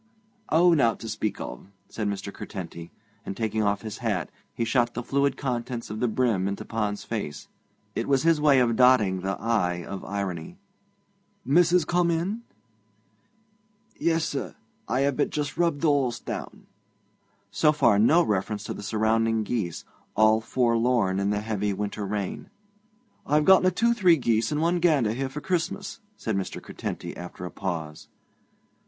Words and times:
'Oh, 0.49 0.73
nowt 0.73 0.99
to 1.01 1.07
speak 1.07 1.39
of,' 1.39 1.67
said 1.87 2.07
Mr. 2.07 2.33
Curtenty, 2.33 2.89
and, 3.23 3.37
taking 3.37 3.61
off 3.61 3.83
his 3.83 3.99
hat, 3.99 4.31
he 4.51 4.65
shot 4.65 4.95
the 4.95 5.03
fluid 5.03 5.37
contents 5.37 5.91
of 5.91 5.99
the 5.99 6.07
brim 6.07 6.47
into 6.47 6.65
Pond's 6.65 7.03
face. 7.03 7.47
It 7.93 8.07
was 8.07 8.23
his 8.23 8.41
way 8.41 8.57
of 8.61 8.75
dotting 8.75 9.19
the 9.21 9.39
'i' 9.39 9.83
of 9.85 10.03
irony. 10.03 10.57
'Missis 11.45 11.85
come 11.85 12.09
in?' 12.09 12.41
'Yes, 13.95 14.25
sir; 14.25 14.55
I 14.87 15.01
have 15.01 15.17
but 15.17 15.29
just 15.29 15.55
rubbed 15.55 15.81
the 15.81 15.89
horse 15.89 16.17
down.' 16.19 16.65
So 17.51 17.71
far 17.71 17.99
no 17.99 18.23
reference 18.23 18.63
to 18.63 18.73
the 18.73 18.81
surrounding 18.81 19.43
geese, 19.43 19.85
all 20.15 20.41
forlorn 20.41 21.19
in 21.19 21.29
the 21.29 21.41
heavy 21.41 21.73
winter 21.73 22.07
rain. 22.07 22.49
'I've 23.27 23.45
gotten 23.45 23.67
a 23.67 23.71
two 23.71 23.93
three 23.93 24.17
geese 24.17 24.51
and 24.51 24.61
one 24.63 24.79
gander 24.79 25.11
here 25.13 25.29
for 25.29 25.41
Christmas,' 25.41 25.99
said 26.17 26.35
Mr. 26.35 26.59
Curtenty 26.59 27.15
after 27.15 27.45
a 27.45 27.51
pause. 27.51 28.07